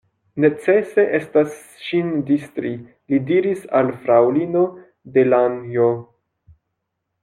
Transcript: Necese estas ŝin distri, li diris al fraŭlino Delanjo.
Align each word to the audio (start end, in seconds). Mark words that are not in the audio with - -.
Necese 0.43 1.03
estas 1.17 1.57
ŝin 1.89 2.09
distri, 2.31 2.73
li 3.13 3.21
diris 3.29 3.63
al 3.83 3.95
fraŭlino 4.01 4.67
Delanjo. 5.21 5.97